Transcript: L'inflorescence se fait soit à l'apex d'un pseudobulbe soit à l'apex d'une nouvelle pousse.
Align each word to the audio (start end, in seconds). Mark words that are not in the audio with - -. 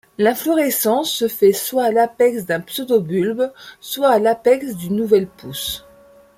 L'inflorescence 0.17 1.11
se 1.11 1.27
fait 1.27 1.53
soit 1.53 1.83
à 1.83 1.91
l'apex 1.91 2.47
d'un 2.47 2.59
pseudobulbe 2.59 3.53
soit 3.79 4.09
à 4.09 4.17
l'apex 4.17 4.75
d'une 4.75 4.95
nouvelle 4.95 5.27
pousse. 5.27 5.85